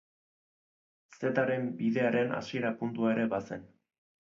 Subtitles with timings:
[1.17, 3.71] Zetaren Bidearen hasiera puntua ere bazen.